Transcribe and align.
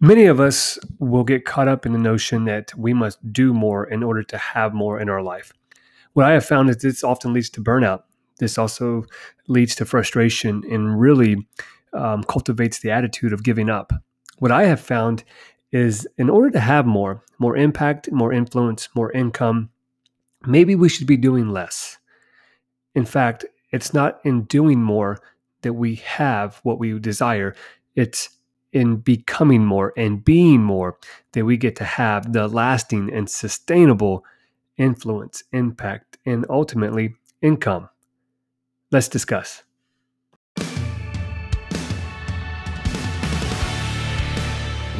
Many 0.00 0.26
of 0.26 0.38
us 0.38 0.78
will 1.00 1.24
get 1.24 1.44
caught 1.44 1.66
up 1.66 1.84
in 1.84 1.92
the 1.92 1.98
notion 1.98 2.44
that 2.44 2.72
we 2.76 2.94
must 2.94 3.32
do 3.32 3.52
more 3.52 3.84
in 3.84 4.04
order 4.04 4.22
to 4.22 4.38
have 4.38 4.72
more 4.72 5.00
in 5.00 5.08
our 5.08 5.22
life. 5.22 5.52
What 6.12 6.26
I 6.26 6.32
have 6.32 6.44
found 6.44 6.70
is 6.70 6.76
this 6.76 7.02
often 7.02 7.32
leads 7.32 7.50
to 7.50 7.62
burnout. 7.62 8.02
This 8.38 8.58
also 8.58 9.04
leads 9.48 9.74
to 9.76 9.84
frustration 9.84 10.62
and 10.70 11.00
really 11.00 11.48
um, 11.92 12.22
cultivates 12.22 12.78
the 12.78 12.92
attitude 12.92 13.32
of 13.32 13.42
giving 13.42 13.68
up. 13.68 13.92
What 14.38 14.52
I 14.52 14.64
have 14.64 14.80
found 14.80 15.24
is 15.72 16.06
in 16.16 16.30
order 16.30 16.50
to 16.50 16.60
have 16.60 16.86
more, 16.86 17.24
more 17.40 17.56
impact, 17.56 18.10
more 18.12 18.32
influence, 18.32 18.88
more 18.94 19.10
income, 19.12 19.70
maybe 20.46 20.76
we 20.76 20.88
should 20.88 21.08
be 21.08 21.16
doing 21.16 21.48
less. 21.48 21.98
In 22.94 23.04
fact, 23.04 23.44
it's 23.72 23.92
not 23.92 24.20
in 24.24 24.44
doing 24.44 24.80
more 24.80 25.18
that 25.62 25.74
we 25.74 25.96
have 25.96 26.60
what 26.62 26.78
we 26.78 26.98
desire. 27.00 27.54
It's 27.96 28.30
in 28.72 28.96
becoming 28.96 29.64
more 29.64 29.92
and 29.96 30.24
being 30.24 30.62
more 30.62 30.98
that 31.32 31.44
we 31.44 31.56
get 31.56 31.76
to 31.76 31.84
have 31.84 32.32
the 32.32 32.48
lasting 32.48 33.12
and 33.12 33.28
sustainable 33.28 34.24
influence, 34.76 35.42
impact, 35.52 36.18
and 36.24 36.46
ultimately 36.48 37.14
income. 37.42 37.88
Let's 38.90 39.08
discuss. 39.08 39.62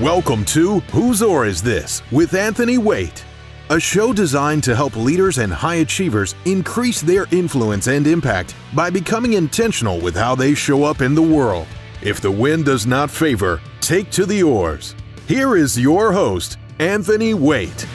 Welcome 0.00 0.44
to 0.46 0.78
Whose 0.92 1.22
Oar 1.22 1.44
Is 1.44 1.60
This 1.60 2.02
with 2.12 2.34
Anthony 2.34 2.78
Waite, 2.78 3.24
a 3.68 3.80
show 3.80 4.12
designed 4.12 4.62
to 4.64 4.76
help 4.76 4.94
leaders 4.94 5.38
and 5.38 5.52
high 5.52 5.76
achievers 5.76 6.36
increase 6.44 7.00
their 7.00 7.26
influence 7.32 7.88
and 7.88 8.06
impact 8.06 8.54
by 8.74 8.90
becoming 8.90 9.32
intentional 9.32 10.00
with 10.00 10.14
how 10.14 10.36
they 10.36 10.54
show 10.54 10.84
up 10.84 11.00
in 11.00 11.16
the 11.16 11.22
world. 11.22 11.66
If 12.00 12.20
the 12.20 12.30
wind 12.30 12.64
does 12.64 12.86
not 12.86 13.10
favor, 13.10 13.60
take 13.80 14.08
to 14.12 14.24
the 14.24 14.44
oars. 14.44 14.94
Here 15.26 15.56
is 15.56 15.76
your 15.76 16.12
host, 16.12 16.56
Anthony 16.78 17.34
Waite. 17.34 17.88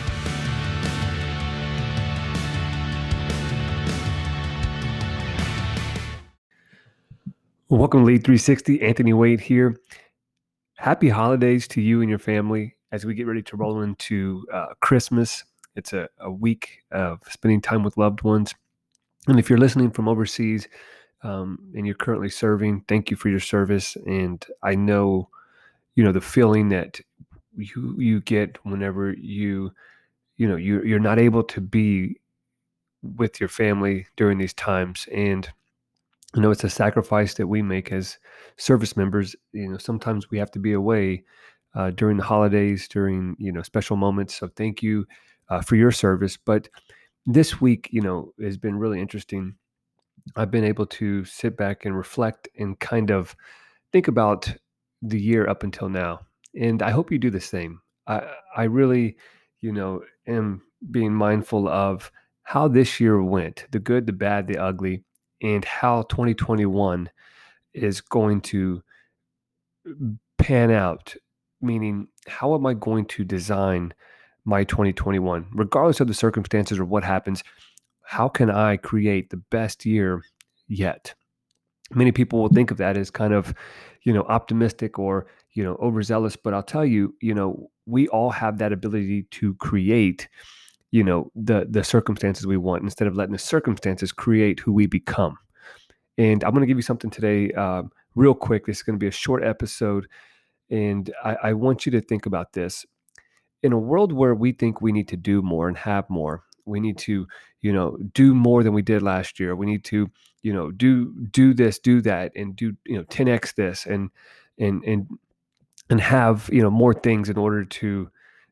Welcome 7.69 8.01
to 8.01 8.05
Lead 8.05 8.25
360. 8.25 8.81
Anthony 8.81 9.13
Waite 9.13 9.39
here. 9.39 9.79
Happy 10.75 11.07
holidays 11.07 11.65
to 11.69 11.79
you 11.79 12.01
and 12.01 12.09
your 12.09 12.19
family 12.19 12.75
as 12.91 13.05
we 13.05 13.13
get 13.13 13.25
ready 13.25 13.41
to 13.43 13.55
roll 13.55 13.83
into 13.83 14.45
uh, 14.51 14.73
Christmas. 14.81 15.45
It's 15.77 15.93
a, 15.93 16.09
a 16.19 16.29
week 16.29 16.79
of 16.91 17.21
spending 17.29 17.61
time 17.61 17.83
with 17.83 17.95
loved 17.95 18.21
ones. 18.21 18.53
And 19.29 19.39
if 19.39 19.49
you're 19.49 19.57
listening 19.57 19.91
from 19.91 20.09
overseas, 20.09 20.67
um, 21.23 21.57
and 21.73 21.85
you're 21.85 21.95
currently 21.95 22.29
serving, 22.29 22.83
thank 22.87 23.09
you 23.09 23.17
for 23.17 23.29
your 23.29 23.39
service. 23.39 23.95
And 24.05 24.45
I 24.61 24.75
know, 24.75 25.29
you 25.95 26.03
know, 26.03 26.11
the 26.11 26.21
feeling 26.21 26.69
that 26.69 26.99
you 27.55 27.95
you 27.97 28.19
get 28.21 28.57
whenever 28.65 29.13
you, 29.13 29.71
you 30.37 30.47
know, 30.47 30.55
you 30.55 30.83
you're 30.83 30.99
not 30.99 31.19
able 31.19 31.43
to 31.43 31.61
be 31.61 32.19
with 33.01 33.39
your 33.39 33.49
family 33.49 34.07
during 34.17 34.37
these 34.37 34.53
times. 34.53 35.07
And 35.13 35.49
you 36.35 36.41
know, 36.41 36.51
it's 36.51 36.63
a 36.63 36.69
sacrifice 36.69 37.35
that 37.35 37.47
we 37.47 37.61
make 37.61 37.91
as 37.91 38.17
service 38.57 38.97
members. 38.97 39.35
You 39.51 39.69
know, 39.69 39.77
sometimes 39.77 40.29
we 40.29 40.39
have 40.39 40.51
to 40.51 40.59
be 40.59 40.73
away 40.73 41.23
uh, 41.75 41.91
during 41.91 42.17
the 42.17 42.23
holidays, 42.23 42.87
during 42.87 43.35
you 43.39 43.51
know 43.51 43.61
special 43.61 43.95
moments. 43.95 44.35
So 44.35 44.49
thank 44.49 44.83
you 44.83 45.05
uh, 45.49 45.61
for 45.61 45.75
your 45.75 45.91
service. 45.91 46.37
But 46.37 46.67
this 47.25 47.61
week, 47.61 47.87
you 47.91 48.01
know, 48.01 48.33
has 48.41 48.57
been 48.57 48.77
really 48.77 48.99
interesting 48.99 49.55
I've 50.35 50.51
been 50.51 50.63
able 50.63 50.85
to 50.87 51.25
sit 51.25 51.57
back 51.57 51.85
and 51.85 51.95
reflect 51.95 52.47
and 52.57 52.79
kind 52.79 53.11
of 53.11 53.35
think 53.91 54.07
about 54.07 54.53
the 55.01 55.19
year 55.19 55.47
up 55.47 55.63
until 55.63 55.89
now. 55.89 56.21
And 56.59 56.81
I 56.81 56.91
hope 56.91 57.11
you 57.11 57.19
do 57.19 57.29
the 57.29 57.41
same. 57.41 57.81
I, 58.07 58.23
I 58.55 58.63
really, 58.63 59.17
you 59.61 59.71
know, 59.71 60.01
am 60.27 60.61
being 60.91 61.13
mindful 61.13 61.67
of 61.67 62.11
how 62.43 62.67
this 62.67 62.99
year 62.99 63.21
went 63.21 63.65
the 63.71 63.79
good, 63.79 64.05
the 64.05 64.13
bad, 64.13 64.47
the 64.47 64.57
ugly, 64.57 65.03
and 65.41 65.63
how 65.65 66.03
2021 66.03 67.09
is 67.73 68.01
going 68.01 68.41
to 68.41 68.81
pan 70.37 70.71
out. 70.71 71.15
Meaning, 71.61 72.09
how 72.27 72.55
am 72.55 72.65
I 72.65 72.73
going 72.73 73.05
to 73.05 73.23
design 73.23 73.93
my 74.43 74.65
2021, 74.65 75.47
regardless 75.53 76.01
of 76.01 76.07
the 76.07 76.13
circumstances 76.13 76.77
or 76.77 76.85
what 76.85 77.05
happens? 77.05 77.43
How 78.13 78.29
can 78.29 78.51
I 78.51 78.77
create 78.77 79.31
the 79.31 79.41
best 79.49 79.87
year 79.87 80.21
yet? 80.67 81.15
Many 81.95 82.11
people 82.11 82.39
will 82.39 82.49
think 82.49 82.69
of 82.69 82.77
that 82.77 82.95
as 82.95 83.09
kind 83.09 83.33
of, 83.33 83.55
you 84.03 84.13
know, 84.13 84.21
optimistic 84.29 84.99
or, 84.99 85.25
you 85.53 85.63
know, 85.63 85.75
overzealous. 85.81 86.35
But 86.35 86.53
I'll 86.53 86.61
tell 86.61 86.85
you, 86.85 87.15
you 87.21 87.33
know, 87.33 87.71
we 87.87 88.07
all 88.09 88.29
have 88.29 88.59
that 88.59 88.71
ability 88.71 89.23
to 89.31 89.55
create, 89.55 90.29
you 90.91 91.03
know, 91.03 91.31
the 91.33 91.65
the 91.67 91.83
circumstances 91.83 92.45
we 92.45 92.55
want 92.55 92.83
instead 92.83 93.07
of 93.07 93.15
letting 93.15 93.33
the 93.33 93.39
circumstances 93.39 94.11
create 94.11 94.59
who 94.59 94.71
we 94.71 94.85
become. 94.85 95.35
And 96.19 96.43
I'm 96.43 96.51
going 96.51 96.61
to 96.61 96.67
give 96.67 96.77
you 96.77 96.83
something 96.83 97.09
today, 97.09 97.51
uh, 97.53 97.81
real 98.13 98.35
quick. 98.35 98.67
This 98.67 98.77
is 98.77 98.83
going 98.83 98.99
to 98.99 99.03
be 99.03 99.07
a 99.07 99.21
short 99.25 99.43
episode, 99.43 100.07
and 100.69 101.11
I, 101.25 101.35
I 101.49 101.53
want 101.53 101.87
you 101.87 101.91
to 101.93 102.01
think 102.01 102.27
about 102.27 102.53
this. 102.53 102.85
In 103.63 103.73
a 103.73 103.79
world 103.79 104.13
where 104.13 104.35
we 104.35 104.51
think 104.51 104.81
we 104.81 104.91
need 104.91 105.07
to 105.07 105.17
do 105.17 105.41
more 105.41 105.67
and 105.67 105.77
have 105.77 106.07
more, 106.11 106.43
we 106.65 106.79
need 106.79 106.97
to 106.99 107.27
you 107.61 107.73
know 107.73 107.97
do 108.13 108.33
more 108.33 108.63
than 108.63 108.73
we 108.73 108.81
did 108.81 109.01
last 109.01 109.39
year. 109.39 109.55
We 109.55 109.65
need 109.65 109.83
to 109.85 110.09
you 110.41 110.53
know 110.53 110.71
do 110.71 111.13
do 111.31 111.53
this 111.53 111.79
do 111.79 112.01
that 112.01 112.31
and 112.35 112.55
do 112.55 112.75
you 112.85 112.97
know 112.97 113.03
10x 113.05 113.55
this 113.55 113.85
and 113.85 114.09
and 114.59 114.83
and 114.83 115.07
and 115.89 116.01
have 116.01 116.49
you 116.51 116.61
know 116.61 116.69
more 116.69 116.93
things 116.93 117.29
in 117.29 117.37
order 117.37 117.65
to 117.65 118.09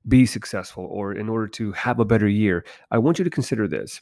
be 0.07 0.25
successful 0.25 0.87
or 0.89 1.13
in 1.13 1.29
order 1.29 1.47
to 1.47 1.71
have 1.73 1.99
a 1.99 2.05
better 2.05 2.27
year. 2.27 2.65
I 2.89 2.97
want 2.97 3.19
you 3.19 3.23
to 3.23 3.29
consider 3.29 3.67
this. 3.67 4.01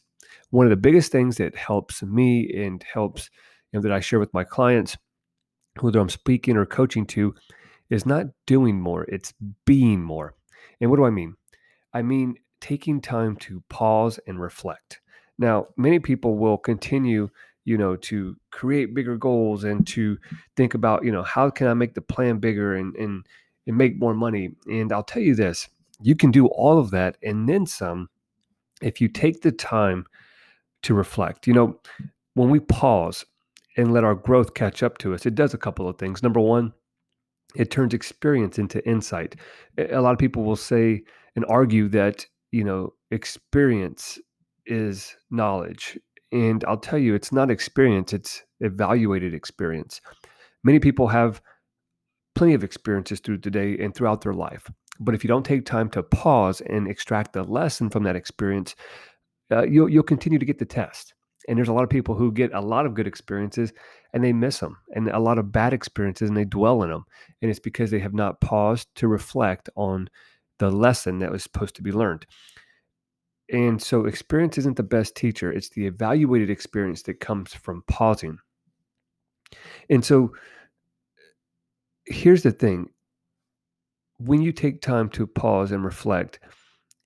One 0.52 0.66
of 0.66 0.70
the 0.70 0.78
biggest 0.78 1.12
things 1.12 1.38
that 1.38 1.56
helps 1.56 2.02
me 2.02 2.50
and 2.56 2.84
helps 2.94 3.30
you 3.72 3.80
know 3.80 3.84
that 3.84 3.92
i 3.92 4.00
share 4.00 4.20
with 4.20 4.34
my 4.34 4.44
clients 4.44 4.98
whether 5.80 6.00
i'm 6.00 6.10
speaking 6.10 6.58
or 6.58 6.66
coaching 6.66 7.06
to 7.06 7.36
is 7.90 8.06
not 8.06 8.26
doing 8.46 8.80
more 8.80 9.04
it's 9.04 9.34
being 9.66 10.02
more. 10.02 10.36
And 10.82 10.90
what 10.90 10.98
do 10.98 11.06
i 11.06 11.10
mean? 11.10 11.36
I 11.94 12.02
mean 12.02 12.36
taking 12.62 13.02
time 13.02 13.36
to 13.38 13.64
pause 13.70 14.20
and 14.28 14.40
reflect. 14.40 15.00
Now, 15.38 15.68
many 15.78 16.00
people 16.00 16.38
will 16.38 16.58
continue, 16.58 17.30
you 17.66 17.78
know, 17.78 17.96
to 17.96 18.36
create 18.52 18.94
bigger 18.94 19.18
goals 19.18 19.64
and 19.64 19.88
to 19.88 20.18
think 20.56 20.74
about, 20.74 21.06
you 21.06 21.12
know, 21.12 21.24
how 21.24 21.50
can 21.50 21.68
I 21.68 21.74
make 21.74 21.94
the 21.94 22.02
plan 22.02 22.40
bigger 22.40 22.76
and 22.76 22.96
and 22.96 23.26
and 23.70 23.78
make 23.78 23.98
more 24.00 24.14
money. 24.14 24.52
And 24.68 24.92
I'll 24.92 25.04
tell 25.04 25.22
you 25.22 25.36
this, 25.36 25.70
you 26.02 26.16
can 26.16 26.32
do 26.32 26.48
all 26.48 26.80
of 26.80 26.92
that 26.92 27.18
and 27.24 27.48
then 27.48 27.66
some 27.66 28.10
if 28.82 29.00
you 29.00 29.08
take 29.08 29.42
the 29.42 29.52
time 29.52 30.06
to 30.84 30.94
reflect. 30.94 31.48
You 31.48 31.54
know, 31.54 31.80
when 32.34 32.50
we 32.50 32.60
pause 32.60 33.26
and 33.78 33.94
let 33.94 34.04
our 34.04 34.16
growth 34.16 34.54
catch 34.54 34.82
up 34.84 34.98
to 35.00 35.14
us, 35.14 35.26
it 35.26 35.36
does 35.36 35.54
a 35.54 35.58
couple 35.58 35.88
of 35.88 35.98
things. 35.98 36.24
Number 36.24 36.40
1, 36.40 36.74
it 37.56 37.72
turns 37.72 37.94
experience 37.94 38.58
into 38.58 38.86
insight. 38.88 39.36
A 39.78 40.02
lot 40.02 40.14
of 40.14 40.20
people 40.20 40.44
will 40.44 40.56
say 40.56 41.04
and 41.36 41.46
argue 41.48 41.88
that 41.90 42.26
you 42.52 42.64
know, 42.64 42.94
experience 43.12 44.20
is 44.66 45.16
knowledge. 45.32 45.98
And 46.32 46.64
I'll 46.68 46.78
tell 46.78 47.00
you, 47.00 47.16
it's 47.16 47.32
not 47.32 47.50
experience, 47.50 48.14
it's 48.14 48.44
evaluated 48.60 49.34
experience. 49.34 50.00
Many 50.64 50.80
people 50.80 51.08
have 51.08 51.42
plenty 52.36 52.54
of 52.54 52.64
experiences 52.64 53.20
through 53.20 53.40
today 53.40 53.78
and 53.80 53.94
throughout 53.94 54.22
their 54.22 54.34
life. 54.34 54.70
But 55.00 55.16
if 55.16 55.24
you 55.24 55.28
don't 55.28 55.46
take 55.46 55.66
time 55.66 55.90
to 55.92 56.04
pause 56.04 56.62
and 56.62 56.88
extract 56.88 57.34
the 57.34 57.44
lesson 57.44 57.90
from 57.90 58.04
that 58.04 58.16
experience, 58.16 58.76
uh, 59.52 59.66
you'll, 59.66 59.90
you'll 59.90 60.04
continue 60.04 60.40
to 60.40 60.46
get 60.46 60.60
the 60.60 60.66
test. 60.66 61.14
And 61.48 61.58
there's 61.58 61.70
a 61.70 61.74
lot 61.74 61.84
of 61.84 61.90
people 61.90 62.16
who 62.16 62.32
get 62.32 62.54
a 62.54 62.62
lot 62.62 62.86
of 62.86 62.94
good 62.94 63.08
experiences 63.08 63.74
and 64.14 64.24
they 64.24 64.34
miss 64.34 64.60
them, 64.60 64.78
and 64.94 65.08
a 65.10 65.20
lot 65.20 65.40
of 65.40 65.52
bad 65.52 65.74
experiences 65.74 66.30
and 66.30 66.38
they 66.38 66.46
dwell 66.46 66.84
in 66.84 66.90
them. 66.90 67.06
And 67.42 67.50
it's 67.50 67.60
because 67.60 67.92
they 67.92 68.00
have 68.00 68.14
not 68.14 68.42
paused 68.42 68.88
to 68.96 69.08
reflect 69.08 69.70
on 69.76 70.10
the 70.60 70.70
lesson 70.70 71.20
that 71.20 71.32
was 71.32 71.44
supposed 71.44 71.76
to 71.76 71.82
be 71.82 71.92
learned. 71.92 72.26
And 73.52 73.82
so 73.82 74.06
experience 74.06 74.58
isn't 74.60 74.78
the 74.78 74.84
best 74.84 75.16
teacher, 75.16 75.52
it's 75.52 75.70
the 75.70 75.88
evaluated 75.88 76.50
experience 76.50 77.02
that 77.04 77.20
comes 77.20 77.54
from 77.54 77.84
pausing. 77.88 78.38
And 79.90 80.06
so 80.06 80.34
here's 82.06 82.44
the 82.44 82.52
thing 82.52 82.90
when 84.18 84.42
you 84.42 84.52
take 84.52 84.82
time 84.82 85.10
to 85.10 85.26
pause 85.26 85.72
and 85.72 85.84
reflect, 85.84 86.40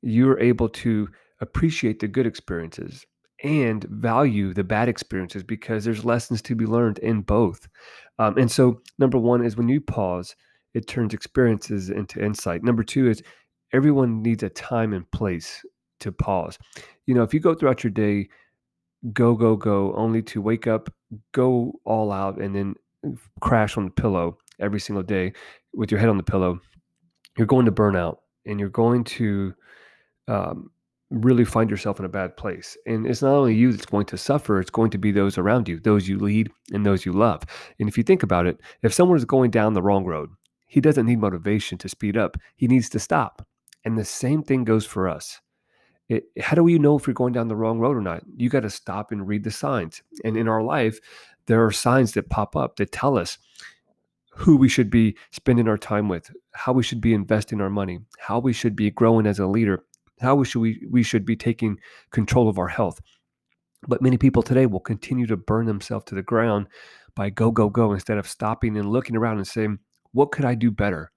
you're 0.01 0.39
able 0.39 0.67
to 0.67 1.07
appreciate 1.41 1.99
the 1.99 2.07
good 2.07 2.25
experiences 2.25 3.05
and 3.43 3.83
value 3.85 4.53
the 4.53 4.63
bad 4.63 4.89
experiences 4.89 5.43
because 5.43 5.83
there's 5.83 6.05
lessons 6.05 6.41
to 6.41 6.55
be 6.55 6.65
learned 6.65 6.97
in 6.99 7.21
both. 7.21 7.67
Um, 8.19 8.37
and 8.37 8.51
so, 8.51 8.81
number 8.97 9.17
one 9.17 9.45
is 9.45 9.57
when 9.57 9.69
you 9.69 9.81
pause, 9.81 10.35
it 10.73 10.87
turns 10.87 11.13
experiences 11.13 11.89
into 11.89 12.23
insight. 12.23 12.63
Number 12.63 12.83
two 12.83 13.09
is 13.09 13.21
everyone 13.73 14.21
needs 14.21 14.43
a 14.43 14.49
time 14.49 14.93
and 14.93 15.09
place 15.11 15.65
to 15.99 16.11
pause. 16.11 16.57
You 17.05 17.15
know, 17.15 17.23
if 17.23 17.33
you 17.33 17.39
go 17.39 17.53
throughout 17.53 17.83
your 17.83 17.91
day, 17.91 18.29
go, 19.11 19.35
go, 19.35 19.55
go, 19.55 19.93
only 19.95 20.21
to 20.21 20.41
wake 20.41 20.67
up, 20.67 20.93
go 21.33 21.73
all 21.83 22.11
out, 22.11 22.39
and 22.39 22.55
then 22.55 22.75
crash 23.41 23.75
on 23.77 23.85
the 23.85 23.91
pillow 23.91 24.37
every 24.59 24.79
single 24.79 25.03
day 25.03 25.33
with 25.73 25.91
your 25.91 25.99
head 25.99 26.09
on 26.09 26.17
the 26.17 26.23
pillow, 26.23 26.59
you're 27.37 27.47
going 27.47 27.65
to 27.65 27.71
burn 27.71 27.95
out 27.95 28.21
and 28.45 28.59
you're 28.59 28.69
going 28.69 29.03
to 29.03 29.53
um, 30.27 30.69
really 31.09 31.45
find 31.45 31.69
yourself 31.69 31.99
in 31.99 32.05
a 32.05 32.09
bad 32.09 32.37
place. 32.37 32.77
And 32.85 33.05
it's 33.07 33.21
not 33.21 33.33
only 33.33 33.55
you 33.55 33.71
that's 33.71 33.85
going 33.85 34.05
to 34.07 34.17
suffer, 34.17 34.59
it's 34.59 34.69
going 34.69 34.91
to 34.91 34.97
be 34.97 35.11
those 35.11 35.37
around 35.37 35.67
you, 35.67 35.79
those 35.79 36.07
you 36.07 36.19
lead 36.19 36.49
and 36.71 36.85
those 36.85 37.05
you 37.05 37.11
love. 37.11 37.43
And 37.79 37.89
if 37.89 37.97
you 37.97 38.03
think 38.03 38.23
about 38.23 38.45
it, 38.45 38.59
if 38.83 38.93
someone 38.93 39.17
is 39.17 39.25
going 39.25 39.51
down 39.51 39.73
the 39.73 39.81
wrong 39.81 40.05
road, 40.05 40.29
he 40.67 40.81
doesn't 40.81 41.05
need 41.05 41.19
motivation 41.19 41.77
to 41.79 41.89
speed 41.89 42.17
up, 42.17 42.37
he 42.55 42.67
needs 42.67 42.89
to 42.89 42.99
stop. 42.99 43.45
And 43.85 43.97
the 43.97 44.05
same 44.05 44.43
thing 44.43 44.63
goes 44.63 44.85
for 44.85 45.09
us. 45.09 45.39
It, 46.09 46.25
how 46.39 46.55
do 46.55 46.63
we 46.63 46.77
know 46.79 46.97
if 46.97 47.07
you're 47.07 47.13
going 47.13 47.33
down 47.33 47.47
the 47.47 47.55
wrong 47.55 47.79
road 47.79 47.97
or 47.97 48.01
not? 48.01 48.23
You 48.35 48.49
got 48.49 48.61
to 48.61 48.69
stop 48.69 49.11
and 49.11 49.27
read 49.27 49.43
the 49.43 49.51
signs. 49.51 50.01
And 50.23 50.35
in 50.37 50.47
our 50.47 50.61
life, 50.61 50.99
there 51.45 51.65
are 51.65 51.71
signs 51.71 52.13
that 52.13 52.29
pop 52.29 52.55
up 52.55 52.75
that 52.77 52.91
tell 52.91 53.17
us 53.17 53.37
who 54.35 54.57
we 54.57 54.67
should 54.67 54.89
be 54.89 55.15
spending 55.31 55.67
our 55.67 55.77
time 55.77 56.09
with, 56.09 56.31
how 56.53 56.73
we 56.73 56.83
should 56.83 57.01
be 57.01 57.13
investing 57.13 57.61
our 57.61 57.69
money, 57.69 57.99
how 58.17 58.39
we 58.39 58.53
should 58.53 58.75
be 58.75 58.89
growing 58.89 59.27
as 59.27 59.39
a 59.39 59.47
leader, 59.47 59.83
how 60.19 60.35
we 60.35 60.45
should 60.45 60.59
we, 60.59 60.85
we 60.89 61.03
should 61.03 61.25
be 61.25 61.35
taking 61.35 61.77
control 62.11 62.49
of 62.49 62.57
our 62.57 62.67
health. 62.67 62.99
But 63.87 64.01
many 64.01 64.17
people 64.17 64.41
today 64.41 64.65
will 64.65 64.79
continue 64.79 65.27
to 65.27 65.37
burn 65.37 65.65
themselves 65.65 66.05
to 66.05 66.15
the 66.15 66.23
ground 66.23 66.67
by 67.15 67.29
go, 67.29 67.51
go, 67.51 67.69
go 67.69 67.93
instead 67.93 68.17
of 68.17 68.27
stopping 68.27 68.77
and 68.77 68.89
looking 68.89 69.15
around 69.15 69.37
and 69.37 69.47
saying, 69.47 69.79
what 70.13 70.31
could 70.31 70.45
I 70.45 70.55
do 70.55 70.71
better? 70.71 71.11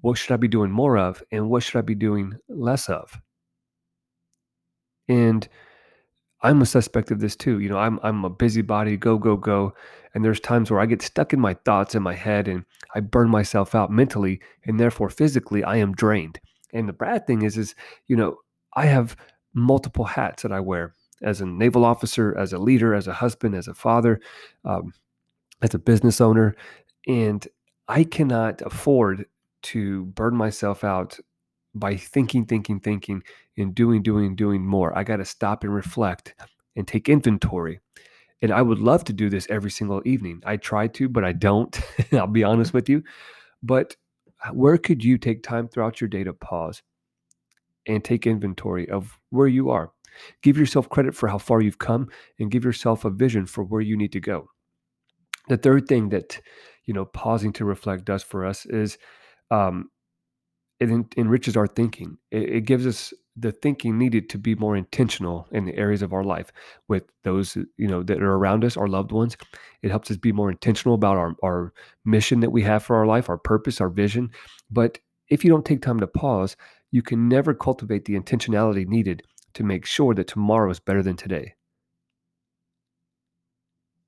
What 0.00 0.18
should 0.18 0.32
I 0.32 0.36
be 0.36 0.48
doing 0.48 0.70
more 0.70 0.96
of? 0.96 1.22
And 1.32 1.50
what 1.50 1.62
should 1.62 1.78
I 1.78 1.82
be 1.82 1.94
doing 1.94 2.36
less 2.48 2.88
of? 2.88 3.20
And 5.08 5.48
I'm 6.42 6.62
a 6.62 6.66
suspect 6.66 7.10
of 7.10 7.20
this 7.20 7.34
too. 7.34 7.58
You 7.58 7.68
know, 7.68 7.78
I'm 7.78 7.98
I'm 8.02 8.24
a 8.24 8.30
busybody, 8.30 8.96
go 8.96 9.18
go 9.18 9.36
go, 9.36 9.74
and 10.14 10.24
there's 10.24 10.40
times 10.40 10.70
where 10.70 10.80
I 10.80 10.86
get 10.86 11.02
stuck 11.02 11.32
in 11.32 11.40
my 11.40 11.54
thoughts 11.54 11.94
in 11.94 12.02
my 12.02 12.14
head 12.14 12.46
and 12.46 12.64
I 12.94 13.00
burn 13.00 13.28
myself 13.28 13.74
out 13.74 13.90
mentally 13.90 14.40
and 14.64 14.78
therefore 14.78 15.10
physically 15.10 15.64
I 15.64 15.76
am 15.76 15.92
drained. 15.92 16.40
And 16.72 16.88
the 16.88 16.92
bad 16.92 17.26
thing 17.26 17.42
is 17.42 17.56
is, 17.56 17.74
you 18.06 18.16
know, 18.16 18.36
I 18.74 18.86
have 18.86 19.16
multiple 19.54 20.04
hats 20.04 20.42
that 20.42 20.52
I 20.52 20.60
wear 20.60 20.94
as 21.22 21.40
a 21.40 21.46
naval 21.46 21.84
officer, 21.84 22.36
as 22.38 22.52
a 22.52 22.58
leader, 22.58 22.94
as 22.94 23.08
a 23.08 23.12
husband, 23.14 23.54
as 23.56 23.66
a 23.66 23.74
father, 23.74 24.20
um, 24.64 24.92
as 25.62 25.74
a 25.74 25.78
business 25.78 26.20
owner, 26.20 26.54
and 27.08 27.46
I 27.88 28.04
cannot 28.04 28.62
afford 28.62 29.26
to 29.68 30.06
burn 30.06 30.36
myself 30.36 30.84
out 30.84 31.18
by 31.74 31.96
thinking, 31.96 32.46
thinking, 32.46 32.80
thinking, 32.80 33.22
and 33.56 33.74
doing, 33.74 34.02
doing, 34.02 34.34
doing 34.34 34.64
more. 34.64 34.96
I 34.96 35.04
got 35.04 35.16
to 35.16 35.24
stop 35.24 35.64
and 35.64 35.74
reflect 35.74 36.34
and 36.76 36.86
take 36.86 37.08
inventory. 37.08 37.80
And 38.40 38.52
I 38.52 38.62
would 38.62 38.78
love 38.78 39.04
to 39.04 39.12
do 39.12 39.28
this 39.28 39.46
every 39.50 39.70
single 39.70 40.00
evening. 40.04 40.42
I 40.46 40.56
try 40.56 40.86
to, 40.88 41.08
but 41.08 41.24
I 41.24 41.32
don't. 41.32 41.78
I'll 42.12 42.26
be 42.26 42.44
honest 42.44 42.72
with 42.72 42.88
you. 42.88 43.02
But 43.62 43.96
uh, 44.44 44.50
where 44.50 44.78
could 44.78 45.04
you 45.04 45.18
take 45.18 45.42
time 45.42 45.68
throughout 45.68 46.00
your 46.00 46.08
day 46.08 46.24
to 46.24 46.32
pause 46.32 46.82
and 47.86 48.04
take 48.04 48.26
inventory 48.26 48.88
of 48.88 49.18
where 49.30 49.48
you 49.48 49.70
are? 49.70 49.90
Give 50.42 50.56
yourself 50.56 50.88
credit 50.88 51.14
for 51.14 51.28
how 51.28 51.38
far 51.38 51.60
you've 51.60 51.78
come 51.78 52.08
and 52.38 52.50
give 52.50 52.64
yourself 52.64 53.04
a 53.04 53.10
vision 53.10 53.46
for 53.46 53.64
where 53.64 53.80
you 53.80 53.96
need 53.96 54.12
to 54.12 54.20
go. 54.20 54.48
The 55.48 55.56
third 55.56 55.88
thing 55.88 56.10
that, 56.10 56.40
you 56.84 56.94
know, 56.94 57.04
pausing 57.06 57.52
to 57.54 57.64
reflect 57.64 58.04
does 58.04 58.22
for 58.22 58.44
us 58.44 58.66
is 58.66 58.98
um, 59.50 59.90
it 60.80 60.90
en- 60.90 61.08
enriches 61.16 61.56
our 61.56 61.66
thinking. 61.66 62.18
It, 62.30 62.50
it 62.50 62.60
gives 62.62 62.86
us 62.86 63.12
the 63.36 63.52
thinking 63.52 63.98
needed 63.98 64.28
to 64.30 64.38
be 64.38 64.54
more 64.56 64.76
intentional 64.76 65.46
in 65.52 65.64
the 65.64 65.76
areas 65.76 66.02
of 66.02 66.12
our 66.12 66.24
life 66.24 66.52
with 66.88 67.04
those 67.22 67.56
you 67.76 67.86
know 67.86 68.02
that 68.02 68.22
are 68.22 68.34
around 68.34 68.64
us, 68.64 68.76
our 68.76 68.88
loved 68.88 69.12
ones. 69.12 69.36
It 69.82 69.90
helps 69.90 70.10
us 70.10 70.16
be 70.16 70.32
more 70.32 70.50
intentional 70.50 70.94
about 70.94 71.16
our 71.16 71.34
our 71.42 71.72
mission 72.04 72.40
that 72.40 72.50
we 72.50 72.62
have 72.62 72.82
for 72.82 72.96
our 72.96 73.06
life, 73.06 73.28
our 73.28 73.38
purpose, 73.38 73.80
our 73.80 73.90
vision. 73.90 74.30
But 74.70 74.98
if 75.28 75.44
you 75.44 75.50
don't 75.50 75.64
take 75.64 75.82
time 75.82 76.00
to 76.00 76.06
pause, 76.06 76.56
you 76.90 77.02
can 77.02 77.28
never 77.28 77.54
cultivate 77.54 78.04
the 78.06 78.18
intentionality 78.18 78.86
needed 78.86 79.22
to 79.54 79.64
make 79.64 79.86
sure 79.86 80.14
that 80.14 80.26
tomorrow 80.26 80.70
is 80.70 80.80
better 80.80 81.02
than 81.02 81.16
today. 81.16 81.54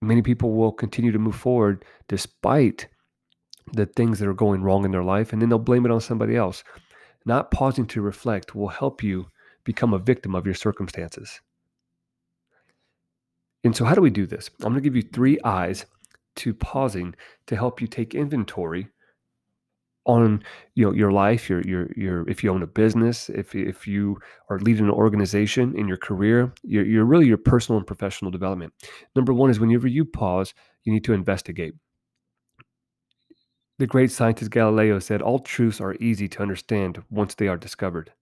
Many 0.03 0.23
people 0.23 0.53
will 0.55 0.73
continue 0.73 1.13
to 1.13 1.19
move 1.19 1.37
forward 1.37 1.85
despite 2.09 2.89
the 3.73 3.87
things 3.87 4.19
that 4.19 4.29
are 4.29 4.35
going 4.35 4.63
wrong 4.63 4.85
in 4.85 4.91
their 4.91 5.05
life, 5.05 5.33
and 5.33 5.41
then 5.41 5.49
they'll 5.49 5.59
blame 5.59 5.85
it 5.85 5.93
on 5.93 6.01
somebody 6.01 6.37
else. 6.37 6.65
Not 7.27 7.51
pausing 7.51 7.87
to 7.89 8.01
reflect 8.01 8.55
will 8.55 8.69
help 8.69 9.03
you 9.03 9.27
become 9.65 9.93
a 9.93 9.99
victim 9.99 10.35
of 10.35 10.47
your 10.47 10.55
circumstances. 10.55 11.41
And 13.63 13.77
so, 13.77 13.85
how 13.85 13.95
do 13.95 14.01
we 14.01 14.11
do 14.11 14.27
this? 14.27 14.51
I'm 14.61 14.73
going 14.73 14.75
to 14.77 14.81
give 14.81 14.97
you 14.97 15.03
three 15.03 15.39
eyes 15.45 15.87
to 16.37 16.55
pausing 16.55 17.15
to 17.47 17.57
help 17.57 17.81
you 17.81 17.87
take 17.87 18.15
inventory 18.15 18.89
on 20.07 20.43
you 20.75 20.85
know 20.85 20.93
your 20.93 21.13
life 21.13 21.51
your 21.51 21.61
your 21.63 21.91
your 21.95 22.29
if 22.29 22.43
you 22.43 22.51
own 22.51 22.63
a 22.63 22.67
business 22.67 23.29
if 23.29 23.55
if 23.55 23.87
you 23.87 24.19
are 24.49 24.59
leading 24.61 24.85
an 24.85 24.91
organization 24.91 25.77
in 25.77 25.87
your 25.87 25.99
career 25.99 26.53
you're, 26.63 27.05
really 27.05 27.27
your 27.27 27.37
personal 27.37 27.77
and 27.77 27.87
professional 27.87 28.31
development 28.31 28.73
number 29.15 29.33
one 29.35 29.51
is 29.51 29.61
whenever 29.61 29.87
you 29.87 30.05
pause 30.05 30.55
you 30.85 30.93
need 30.93 31.05
to 31.05 31.13
investigate 31.13 31.75
the 33.81 33.87
great 33.87 34.11
scientist 34.11 34.51
Galileo 34.51 34.99
said 34.99 35.23
all 35.23 35.39
truths 35.39 35.81
are 35.81 35.95
easy 35.95 36.29
to 36.29 36.43
understand 36.43 37.03
once 37.09 37.35
they 37.35 37.49
are 37.49 37.57
discovered. 37.57 38.13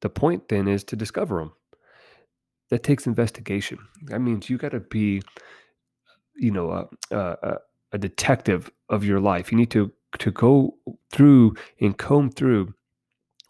The 0.00 0.10
point 0.10 0.48
then 0.48 0.68
is 0.68 0.84
to 0.84 0.96
discover 0.96 1.40
them. 1.40 1.52
That 2.70 2.84
takes 2.84 3.08
investigation. 3.08 3.80
That 4.04 4.20
means 4.20 4.48
you 4.48 4.56
got 4.56 4.70
to 4.70 4.78
be, 4.78 5.22
you 6.36 6.52
know, 6.52 6.88
a, 7.10 7.16
a, 7.16 7.56
a 7.90 7.98
detective 7.98 8.70
of 8.88 9.04
your 9.04 9.18
life. 9.18 9.50
You 9.50 9.58
need 9.58 9.72
to 9.72 9.92
to 10.20 10.30
go 10.30 10.76
through 11.10 11.56
and 11.80 11.98
comb 11.98 12.30
through 12.30 12.74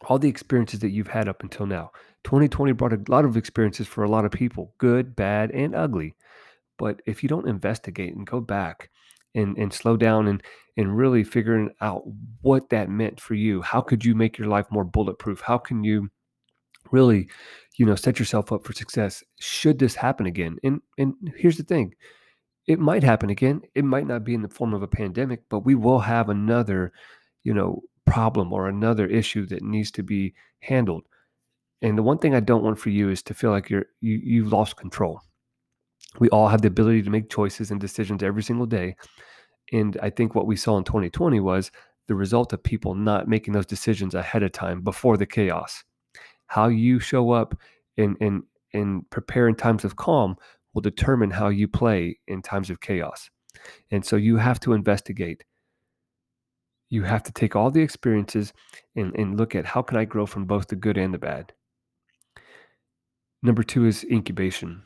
all 0.07 0.19
the 0.19 0.31
experiences 0.31 0.81
that 0.81 0.91
you've 0.91 1.09
had 1.09 1.29
up 1.29 1.43
until 1.43 1.67
now. 1.67 1.91
2020 2.25 2.73
brought 2.73 2.95
a 2.95 3.03
lot 3.09 3.27
of 3.27 3.37
experiences 3.37 3.87
for 3.87 4.05
a 4.05 4.09
lot 4.09 4.25
of 4.25 4.33
people, 4.33 4.73
good, 4.79 5.15
bad, 5.15 5.51
and 5.51 5.75
ugly. 5.75 6.17
But 6.79 7.03
if 7.05 7.23
you 7.23 7.29
don't 7.29 7.47
investigate 7.47 8.17
and 8.17 8.27
go 8.27 8.41
back 8.41 8.89
and 9.39 9.57
and 9.57 9.73
slow 9.73 9.97
down 9.97 10.27
and 10.29 10.43
and 10.77 10.97
really 10.97 11.25
figuring 11.25 11.71
out 11.81 12.03
what 12.43 12.71
that 12.71 12.89
meant 12.89 13.21
for 13.21 13.35
you. 13.35 13.63
How 13.63 13.81
could 13.81 14.05
you 14.05 14.15
make 14.15 14.39
your 14.39 14.49
life 14.49 14.67
more 14.71 14.85
bulletproof? 14.85 15.41
How 15.41 15.59
can 15.59 15.83
you 15.83 16.09
really, 16.93 17.29
you 17.77 17.85
know, 17.85 17.97
set 17.97 18.19
yourself 18.19 18.53
up 18.53 18.65
for 18.65 18.73
success 18.73 19.25
should 19.41 19.79
this 19.79 19.95
happen 19.95 20.27
again? 20.27 20.59
And 20.63 20.81
and 20.99 21.15
here's 21.37 21.57
the 21.57 21.65
thing. 21.65 21.95
It 22.67 22.79
might 22.79 23.03
happen 23.03 23.31
again. 23.31 23.63
It 23.75 23.85
might 23.85 24.07
not 24.07 24.25
be 24.25 24.35
in 24.35 24.43
the 24.43 24.49
form 24.49 24.75
of 24.75 24.83
a 24.83 24.89
pandemic, 24.89 25.41
but 25.49 25.61
we 25.61 25.75
will 25.75 26.01
have 26.01 26.29
another, 26.29 26.93
you 27.43 27.55
know, 27.55 27.83
problem 28.05 28.53
or 28.53 28.69
another 28.69 29.07
issue 29.07 29.47
that 29.47 29.63
needs 29.63 29.91
to 29.93 30.03
be 30.03 30.35
handled. 30.61 31.05
And 31.81 31.97
the 31.97 32.03
one 32.03 32.19
thing 32.19 32.35
I 32.35 32.41
don't 32.41 32.65
want 32.65 32.79
for 32.79 32.91
you 32.91 33.09
is 33.09 33.23
to 33.25 33.35
feel 33.35 33.51
like 33.51 33.71
you're 33.71 33.87
you, 34.01 34.21
you've 34.23 34.53
lost 34.53 34.77
control 34.77 35.23
we 36.19 36.29
all 36.31 36.49
have 36.49 36.63
the 36.63 36.69
ability 36.69 37.03
to 37.03 37.11
make 37.11 37.31
choices 37.31 37.71
and 37.71 37.81
decisions 37.81 38.23
every 38.23 38.43
single 38.43 38.67
day. 38.67 38.97
And 39.73 39.97
I 40.03 40.11
think 40.11 40.35
what 40.35 40.47
we 40.47 40.57
saw 40.57 40.79
in 40.79 40.85
2020 40.85 41.41
was 41.41 41.71
the 42.07 42.15
result 42.15 42.53
of 42.53 42.63
people 42.63 42.95
not 42.95 43.29
making 43.29 43.53
those 43.53 43.67
decisions 43.67 44.15
ahead 44.15 44.43
of 44.43 44.53
time 44.53 44.81
before 44.83 45.17
the 45.17 45.27
chaos. 45.27 45.85
How 46.47 46.69
you 46.69 46.99
show 46.99 47.31
up 47.31 47.55
and 47.97 48.17
and 48.21 48.43
and 48.73 49.09
prepare 49.11 49.49
in 49.49 49.55
times 49.55 49.85
of 49.85 49.97
calm 49.97 50.37
will 50.75 50.83
determine 50.83 51.31
how 51.31 51.49
you 51.49 51.69
play 51.69 52.19
in 52.27 52.43
times 52.43 52.71
of 52.71 52.81
chaos. 52.81 53.31
And 53.91 54.05
so 54.05 54.17
you 54.17 54.37
have 54.37 54.61
to 54.61 54.73
investigate. 54.73 55.45
You 56.91 57.03
have 57.03 57.23
to 57.25 57.33
take 57.33 57.55
all 57.55 57.71
the 57.71 57.83
experiences 57.83 58.53
and, 58.97 59.15
and 59.15 59.37
look 59.37 59.55
at 59.55 59.67
how 59.67 59.83
can 59.83 59.97
I 59.97 60.05
grow 60.05 60.27
from 60.27 60.47
both 60.47 60.69
the 60.69 60.77
good 60.77 60.97
and 60.97 61.13
the 61.13 61.19
bad. 61.19 61.53
Number 63.43 63.63
two 63.63 63.87
is 63.87 64.05
incubation. 64.05 64.83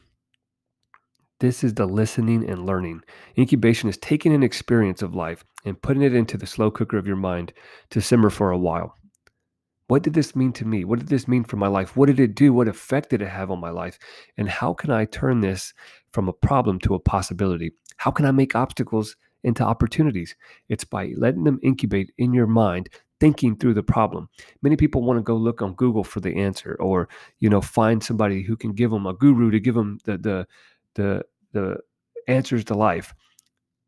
This 1.42 1.64
is 1.64 1.74
the 1.74 1.86
listening 1.86 2.48
and 2.48 2.64
learning. 2.64 3.02
Incubation 3.36 3.88
is 3.88 3.96
taking 3.96 4.32
an 4.32 4.44
experience 4.44 5.02
of 5.02 5.16
life 5.16 5.44
and 5.64 5.82
putting 5.82 6.04
it 6.04 6.14
into 6.14 6.36
the 6.36 6.46
slow 6.46 6.70
cooker 6.70 6.96
of 6.96 7.06
your 7.08 7.16
mind 7.16 7.52
to 7.90 8.00
simmer 8.00 8.30
for 8.30 8.52
a 8.52 8.58
while. 8.58 8.96
What 9.88 10.04
did 10.04 10.14
this 10.14 10.36
mean 10.36 10.52
to 10.52 10.64
me? 10.64 10.84
What 10.84 11.00
did 11.00 11.08
this 11.08 11.26
mean 11.26 11.42
for 11.42 11.56
my 11.56 11.66
life? 11.66 11.96
What 11.96 12.06
did 12.06 12.20
it 12.20 12.36
do? 12.36 12.52
What 12.52 12.68
effect 12.68 13.10
did 13.10 13.22
it 13.22 13.28
have 13.28 13.50
on 13.50 13.58
my 13.58 13.70
life? 13.70 13.98
And 14.38 14.48
how 14.48 14.72
can 14.72 14.92
I 14.92 15.04
turn 15.04 15.40
this 15.40 15.74
from 16.12 16.28
a 16.28 16.32
problem 16.32 16.78
to 16.78 16.94
a 16.94 17.00
possibility? 17.00 17.72
How 17.96 18.12
can 18.12 18.24
I 18.24 18.30
make 18.30 18.54
obstacles 18.54 19.16
into 19.42 19.64
opportunities? 19.64 20.36
It's 20.68 20.84
by 20.84 21.12
letting 21.16 21.42
them 21.42 21.58
incubate 21.60 22.12
in 22.18 22.32
your 22.32 22.46
mind, 22.46 22.88
thinking 23.18 23.56
through 23.56 23.74
the 23.74 23.82
problem. 23.82 24.28
Many 24.62 24.76
people 24.76 25.02
want 25.02 25.18
to 25.18 25.24
go 25.24 25.34
look 25.34 25.60
on 25.60 25.74
Google 25.74 26.04
for 26.04 26.20
the 26.20 26.36
answer 26.36 26.76
or, 26.78 27.08
you 27.40 27.50
know, 27.50 27.60
find 27.60 28.00
somebody 28.00 28.44
who 28.44 28.56
can 28.56 28.74
give 28.74 28.92
them 28.92 29.06
a 29.06 29.12
guru 29.12 29.50
to 29.50 29.58
give 29.58 29.74
them 29.74 29.98
the 30.04 30.18
the 30.18 30.46
the 30.94 31.24
the 31.52 31.78
answers 32.28 32.64
to 32.64 32.74
life, 32.74 33.14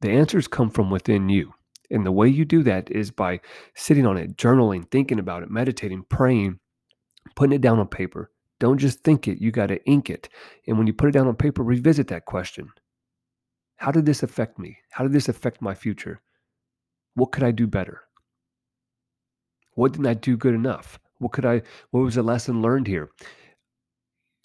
the 0.01 0.11
answers 0.11 0.49
come 0.49 0.71
from 0.71 0.91
within 0.91 1.29
you. 1.29 1.55
And 1.91 2.05
the 2.05 2.13
way 2.13 2.29
you 2.29 2.45
do 2.45 2.63
that 2.63 2.91
is 2.91 3.11
by 3.11 3.41
sitting 3.75 4.07
on 4.07 4.17
it, 4.17 4.37
journaling, 4.37 4.91
thinking 4.91 5.19
about 5.19 5.43
it, 5.43 5.51
meditating, 5.51 6.05
praying, 6.09 6.59
putting 7.37 7.55
it 7.55 7.61
down 7.61 7.79
on 7.79 7.89
paper. 7.89 8.31
Don't 8.59 8.79
just 8.79 9.01
think 9.01 9.29
it, 9.29 9.41
you 9.41 9.51
got 9.51 9.67
to 9.67 9.85
ink 9.85 10.09
it. 10.09 10.29
And 10.67 10.79
when 10.79 10.87
you 10.87 10.93
put 10.93 11.09
it 11.09 11.13
down 11.13 11.27
on 11.27 11.37
paper, 11.37 11.63
revisit 11.63 12.09
that 12.09 12.25
question. 12.25 12.71
How 13.77 13.91
did 13.91 14.07
this 14.07 14.23
affect 14.23 14.59
me? 14.59 14.79
How 14.91 15.05
did 15.05 15.13
this 15.13 15.29
affect 15.29 15.61
my 15.61 15.75
future? 15.75 16.21
What 17.15 17.33
could 17.33 17.43
I 17.43 17.51
do 17.51 17.67
better? 17.67 18.03
What 19.75 19.93
didn't 19.93 20.07
I 20.07 20.15
do 20.15 20.37
good 20.37 20.55
enough? 20.55 20.99
What 21.19 21.33
could 21.33 21.45
I, 21.45 21.63
what 21.91 22.01
was 22.01 22.15
the 22.15 22.23
lesson 22.23 22.63
learned 22.63 22.87
here? 22.87 23.11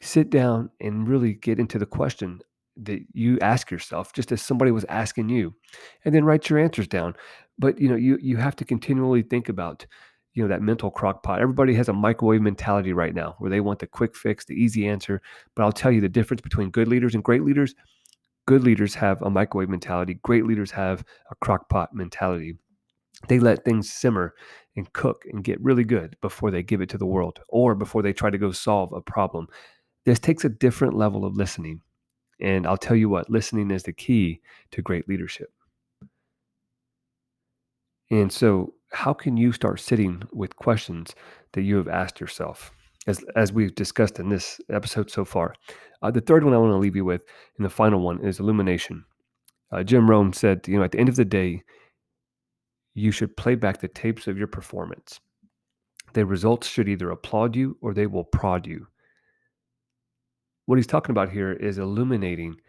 Sit 0.01 0.29
down 0.29 0.71
and 0.79 1.07
really 1.07 1.33
get 1.33 1.59
into 1.59 1.77
the 1.77 1.85
question 1.85 2.41
that 2.83 3.01
you 3.13 3.39
ask 3.39 3.71
yourself, 3.71 4.13
just 4.13 4.31
as 4.31 4.41
somebody 4.41 4.71
was 4.71 4.85
asking 4.85 5.29
you, 5.29 5.53
and 6.05 6.13
then 6.13 6.25
write 6.25 6.49
your 6.49 6.59
answers 6.59 6.87
down. 6.87 7.15
But 7.57 7.79
you 7.79 7.89
know, 7.89 7.95
you 7.95 8.17
you 8.21 8.37
have 8.37 8.55
to 8.57 8.65
continually 8.65 9.21
think 9.21 9.49
about, 9.49 9.85
you 10.33 10.43
know, 10.43 10.49
that 10.49 10.61
mental 10.61 10.91
crock 10.91 11.23
pot. 11.23 11.41
Everybody 11.41 11.73
has 11.75 11.89
a 11.89 11.93
microwave 11.93 12.41
mentality 12.41 12.93
right 12.93 13.13
now 13.13 13.35
where 13.39 13.49
they 13.49 13.61
want 13.61 13.79
the 13.79 13.87
quick 13.87 14.15
fix, 14.15 14.45
the 14.45 14.53
easy 14.53 14.87
answer. 14.87 15.21
But 15.55 15.63
I'll 15.63 15.71
tell 15.71 15.91
you 15.91 16.01
the 16.01 16.09
difference 16.09 16.41
between 16.41 16.69
good 16.69 16.87
leaders 16.87 17.15
and 17.15 17.23
great 17.23 17.43
leaders. 17.43 17.75
Good 18.47 18.63
leaders 18.63 18.95
have 18.95 19.21
a 19.21 19.29
microwave 19.29 19.69
mentality. 19.69 20.15
Great 20.23 20.45
leaders 20.45 20.71
have 20.71 21.03
a 21.29 21.35
crock 21.35 21.69
pot 21.69 21.93
mentality. 21.93 22.57
They 23.27 23.39
let 23.39 23.65
things 23.65 23.91
simmer 23.91 24.33
and 24.75 24.91
cook 24.93 25.25
and 25.31 25.43
get 25.43 25.61
really 25.61 25.83
good 25.83 26.15
before 26.21 26.51
they 26.51 26.63
give 26.63 26.81
it 26.81 26.89
to 26.89 26.97
the 26.97 27.05
world 27.05 27.39
or 27.49 27.75
before 27.75 28.01
they 28.01 28.13
try 28.13 28.29
to 28.29 28.37
go 28.37 28.51
solve 28.51 28.93
a 28.93 29.01
problem. 29.01 29.47
This 30.05 30.19
takes 30.19 30.45
a 30.45 30.49
different 30.49 30.95
level 30.95 31.25
of 31.25 31.35
listening. 31.35 31.81
And 32.41 32.65
I'll 32.65 32.77
tell 32.77 32.95
you 32.95 33.09
what, 33.09 33.29
listening 33.29 33.71
is 33.71 33.83
the 33.83 33.93
key 33.93 34.41
to 34.71 34.81
great 34.81 35.07
leadership. 35.07 35.51
And 38.11 38.31
so, 38.31 38.73
how 38.91 39.13
can 39.13 39.37
you 39.37 39.51
start 39.51 39.79
sitting 39.79 40.23
with 40.31 40.55
questions 40.55 41.13
that 41.53 41.61
you 41.61 41.77
have 41.77 41.87
asked 41.87 42.19
yourself, 42.19 42.71
as, 43.05 43.23
as 43.35 43.53
we've 43.53 43.75
discussed 43.75 44.19
in 44.19 44.29
this 44.29 44.59
episode 44.71 45.11
so 45.11 45.23
far? 45.23 45.53
Uh, 46.01 46.09
the 46.09 46.21
third 46.21 46.43
one 46.43 46.53
I 46.53 46.57
want 46.57 46.71
to 46.71 46.77
leave 46.77 46.95
you 46.95 47.05
with, 47.05 47.23
and 47.57 47.65
the 47.65 47.69
final 47.69 47.99
one, 47.99 48.19
is 48.25 48.39
illumination. 48.39 49.05
Uh, 49.71 49.83
Jim 49.83 50.09
Rohn 50.09 50.33
said, 50.33 50.67
you 50.67 50.77
know, 50.77 50.83
at 50.83 50.91
the 50.91 50.99
end 50.99 51.09
of 51.09 51.17
the 51.17 51.25
day, 51.25 51.61
you 52.95 53.11
should 53.11 53.37
play 53.37 53.55
back 53.55 53.79
the 53.79 53.87
tapes 53.87 54.27
of 54.27 54.37
your 54.37 54.47
performance. 54.47 55.19
The 56.13 56.25
results 56.25 56.67
should 56.67 56.89
either 56.89 57.11
applaud 57.11 57.55
you 57.55 57.77
or 57.81 57.93
they 57.93 58.07
will 58.07 58.23
prod 58.23 58.65
you. 58.65 58.87
What 60.69 60.77
he's 60.77 60.85
talking 60.85 61.13
about 61.13 61.31
here 61.31 61.51
is 61.51 61.79
illuminating 61.79 62.61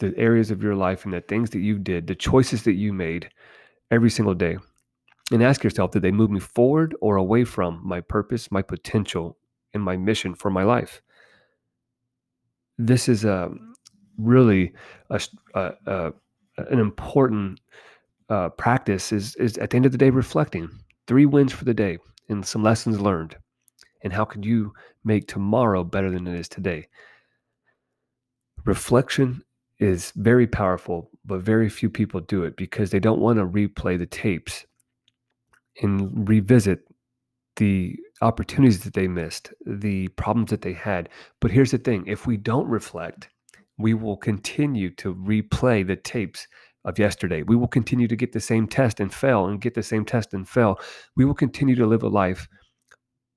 the 0.00 0.12
areas 0.16 0.50
of 0.50 0.64
your 0.64 0.74
life 0.74 1.04
and 1.04 1.14
the 1.14 1.20
things 1.20 1.50
that 1.50 1.60
you 1.60 1.78
did, 1.78 2.08
the 2.08 2.16
choices 2.16 2.64
that 2.64 2.72
you 2.72 2.92
made 2.92 3.30
every 3.92 4.10
single 4.10 4.34
day. 4.34 4.56
And 5.30 5.40
ask 5.40 5.62
yourself, 5.62 5.92
did 5.92 6.02
they 6.02 6.10
move 6.10 6.32
me 6.32 6.40
forward 6.40 6.92
or 7.00 7.14
away 7.14 7.44
from 7.44 7.80
my 7.84 8.00
purpose, 8.00 8.50
my 8.50 8.62
potential, 8.62 9.38
and 9.74 9.80
my 9.80 9.96
mission 9.96 10.34
for 10.34 10.50
my 10.50 10.64
life? 10.64 11.02
This 12.78 13.08
is 13.08 13.24
a 13.24 13.48
really 14.18 14.72
a, 15.10 15.20
a, 15.54 15.72
a 15.86 16.12
an 16.56 16.80
important 16.80 17.60
uh, 18.28 18.48
practice 18.48 19.12
is 19.12 19.36
is 19.36 19.56
at 19.58 19.70
the 19.70 19.76
end 19.76 19.86
of 19.86 19.92
the 19.92 19.98
day 19.98 20.10
reflecting 20.10 20.68
three 21.06 21.26
wins 21.26 21.52
for 21.52 21.64
the 21.64 21.74
day 21.74 21.96
and 22.28 22.44
some 22.44 22.64
lessons 22.64 23.00
learned 23.00 23.36
and 24.04 24.12
how 24.12 24.24
could 24.24 24.44
you 24.44 24.72
make 25.04 25.26
tomorrow 25.26 25.82
better 25.82 26.10
than 26.10 26.26
it 26.26 26.38
is 26.38 26.48
today 26.48 26.86
reflection 28.64 29.42
is 29.80 30.12
very 30.16 30.46
powerful 30.46 31.10
but 31.24 31.40
very 31.40 31.68
few 31.68 31.90
people 31.90 32.20
do 32.20 32.44
it 32.44 32.56
because 32.56 32.90
they 32.90 33.00
don't 33.00 33.20
want 33.20 33.38
to 33.38 33.46
replay 33.46 33.98
the 33.98 34.06
tapes 34.06 34.64
and 35.82 36.28
revisit 36.28 36.80
the 37.56 37.96
opportunities 38.20 38.84
that 38.84 38.94
they 38.94 39.08
missed 39.08 39.52
the 39.66 40.08
problems 40.08 40.50
that 40.50 40.62
they 40.62 40.72
had 40.72 41.08
but 41.40 41.50
here's 41.50 41.72
the 41.72 41.78
thing 41.78 42.04
if 42.06 42.26
we 42.26 42.36
don't 42.36 42.68
reflect 42.68 43.28
we 43.78 43.94
will 43.94 44.16
continue 44.16 44.90
to 44.90 45.14
replay 45.14 45.84
the 45.84 45.96
tapes 45.96 46.46
of 46.84 46.98
yesterday. 46.98 47.42
We 47.42 47.56
will 47.56 47.68
continue 47.68 48.08
to 48.08 48.16
get 48.16 48.32
the 48.32 48.40
same 48.40 48.68
test 48.68 49.00
and 49.00 49.12
fail 49.12 49.46
and 49.46 49.60
get 49.60 49.74
the 49.74 49.82
same 49.82 50.04
test 50.04 50.34
and 50.34 50.48
fail. 50.48 50.78
We 51.16 51.24
will 51.24 51.34
continue 51.34 51.74
to 51.76 51.86
live 51.86 52.02
a 52.02 52.08
life 52.08 52.46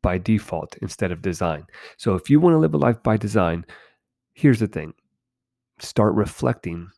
by 0.02 0.18
default 0.18 0.78
instead 0.82 1.12
of 1.12 1.22
design. 1.22 1.66
So 1.98 2.16
if 2.16 2.30
you 2.30 2.40
want 2.40 2.54
to 2.54 2.60
live 2.60 2.74
a 2.74 2.78
life 2.78 3.02
by 3.04 3.18
design, 3.18 3.66
here's 4.34 4.60
the 4.60 4.68
thing 4.68 4.94
start 5.80 6.14
reflecting 6.16 6.90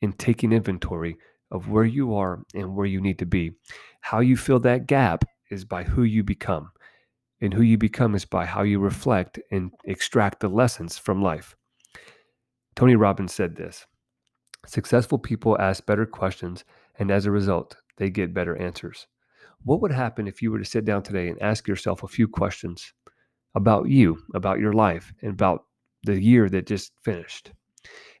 and 0.00 0.18
taking 0.18 0.52
inventory 0.52 1.16
of 1.50 1.68
where 1.68 1.84
you 1.84 2.14
are 2.14 2.42
and 2.54 2.74
where 2.74 2.86
you 2.86 3.00
need 3.00 3.18
to 3.18 3.26
be. 3.26 3.52
How 4.00 4.20
you 4.20 4.36
fill 4.36 4.58
that 4.60 4.86
gap 4.86 5.24
is 5.50 5.64
by 5.64 5.84
who 5.84 6.02
you 6.02 6.24
become. 6.24 6.70
And 7.40 7.52
who 7.52 7.62
you 7.62 7.76
become 7.76 8.14
is 8.14 8.24
by 8.24 8.46
how 8.46 8.62
you 8.62 8.78
reflect 8.78 9.38
and 9.50 9.72
extract 9.84 10.40
the 10.40 10.48
lessons 10.48 10.96
from 10.96 11.22
life. 11.22 11.56
Tony 12.76 12.96
Robbins 12.96 13.34
said 13.34 13.56
this 13.56 13.86
Successful 14.66 15.18
people 15.18 15.60
ask 15.60 15.84
better 15.84 16.06
questions, 16.06 16.64
and 16.98 17.10
as 17.10 17.26
a 17.26 17.32
result, 17.32 17.76
they 17.96 18.10
get 18.10 18.32
better 18.32 18.56
answers. 18.56 19.08
What 19.64 19.80
would 19.80 19.92
happen 19.92 20.26
if 20.26 20.42
you 20.42 20.50
were 20.50 20.58
to 20.58 20.64
sit 20.64 20.84
down 20.84 21.02
today 21.02 21.28
and 21.28 21.40
ask 21.40 21.68
yourself 21.68 22.02
a 22.02 22.08
few 22.08 22.26
questions 22.26 22.92
about 23.54 23.88
you, 23.88 24.18
about 24.34 24.58
your 24.58 24.72
life, 24.72 25.12
and 25.22 25.32
about 25.32 25.64
the 26.02 26.20
year 26.20 26.48
that 26.48 26.66
just 26.66 26.92
finished? 27.04 27.52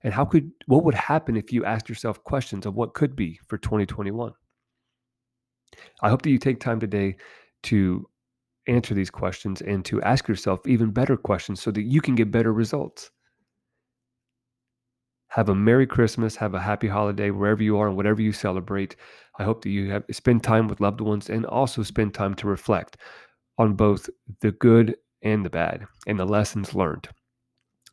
And 0.04 0.12
how 0.12 0.24
could 0.24 0.50
what 0.66 0.84
would 0.84 0.94
happen 0.94 1.36
if 1.36 1.52
you 1.52 1.64
asked 1.64 1.88
yourself 1.88 2.22
questions 2.24 2.66
of 2.66 2.74
what 2.74 2.94
could 2.94 3.14
be 3.14 3.38
for 3.46 3.58
2021? 3.58 4.32
I 6.02 6.08
hope 6.08 6.22
that 6.22 6.30
you 6.30 6.38
take 6.38 6.60
time 6.60 6.80
today 6.80 7.16
to 7.64 8.06
answer 8.66 8.94
these 8.94 9.10
questions 9.10 9.62
and 9.62 9.84
to 9.84 10.02
ask 10.02 10.28
yourself 10.28 10.66
even 10.66 10.90
better 10.90 11.16
questions 11.16 11.60
so 11.60 11.70
that 11.70 11.82
you 11.82 12.00
can 12.00 12.14
get 12.14 12.30
better 12.30 12.52
results. 12.52 13.10
Have 15.32 15.48
a 15.48 15.54
Merry 15.54 15.86
Christmas. 15.86 16.36
Have 16.36 16.52
a 16.52 16.60
happy 16.60 16.88
holiday 16.88 17.30
wherever 17.30 17.62
you 17.62 17.78
are 17.78 17.88
and 17.88 17.96
whatever 17.96 18.20
you 18.20 18.32
celebrate. 18.32 18.96
I 19.38 19.44
hope 19.44 19.62
that 19.62 19.70
you 19.70 19.90
have 19.90 20.04
spend 20.10 20.44
time 20.44 20.68
with 20.68 20.82
loved 20.82 21.00
ones 21.00 21.30
and 21.30 21.46
also 21.46 21.82
spend 21.82 22.12
time 22.12 22.34
to 22.34 22.46
reflect 22.46 22.98
on 23.56 23.72
both 23.72 24.10
the 24.42 24.52
good 24.52 24.94
and 25.22 25.42
the 25.42 25.48
bad 25.48 25.86
and 26.06 26.20
the 26.20 26.26
lessons 26.26 26.74
learned. 26.74 27.08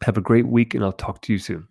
Have 0.04 0.18
a 0.18 0.22
great 0.22 0.48
week, 0.48 0.74
and 0.74 0.84
I'll 0.84 0.92
talk 0.92 1.22
to 1.22 1.32
you 1.32 1.40
soon. 1.40 1.70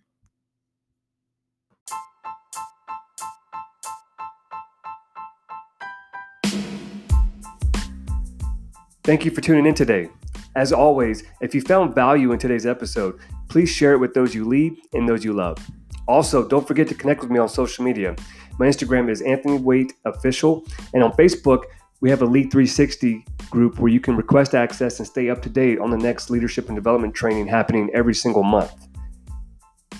Thank 9.05 9.27
you 9.27 9.31
for 9.31 9.43
tuning 9.43 9.67
in 9.67 9.75
today. 9.75 10.09
As 10.57 10.73
always, 10.73 11.25
if 11.43 11.55
you 11.55 11.61
found 11.61 11.95
value 11.95 12.33
in 12.33 12.39
today's 12.39 12.65
episode, 12.65 13.19
please 13.49 13.71
share 13.71 13.93
it 13.93 13.99
with 13.99 14.14
those 14.14 14.35
you 14.35 14.47
lead 14.47 14.75
and 14.93 15.09
those 15.09 15.25
you 15.25 15.33
love. 15.33 15.59
Also, 16.07 16.47
don't 16.47 16.67
forget 16.67 16.88
to 16.88 16.95
connect 16.95 17.21
with 17.21 17.31
me 17.31 17.38
on 17.38 17.49
social 17.49 17.85
media. 17.85 18.17
My 18.59 18.67
Instagram 18.67 19.11
is 19.11 19.21
Anthony 19.23 19.59
Waite 19.59 19.93
Official, 20.05 20.64
and 20.95 21.02
on 21.02 21.12
Facebook, 21.12 21.64
we 22.00 22.11
have 22.11 22.23
a 22.23 22.26
Lead 22.26 22.50
360 22.50 23.25
group 23.50 23.78
where 23.78 23.90
you 23.90 24.00
can 24.00 24.17
request 24.17 24.55
access 24.55 24.99
and 24.99 25.07
stay 25.07 25.31
up 25.31 25.43
to 25.43 25.49
date 25.49 25.78
on 25.78 25.90
the 25.90 25.97
next 25.97 26.31
leadership 26.31 26.69
and 26.69 26.76
development 26.76 27.14
training 27.14 27.47
happening 27.47 27.90
every 27.93 28.14
single 28.14 28.43
month. 28.43 28.73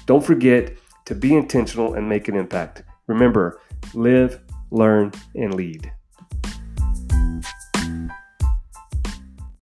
Don't 0.07 0.25
forget 0.25 0.77
to 1.07 1.15
be 1.15 1.35
intentional 1.35 1.95
and 1.95 2.09
make 2.09 2.29
an 2.29 2.37
impact. 2.37 2.85
Remember, 3.07 3.61
live, 3.95 4.41
learn, 4.71 5.13
and 5.35 5.55
lead. 5.55 5.91